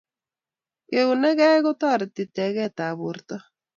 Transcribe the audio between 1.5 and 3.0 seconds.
kotoreti teket ap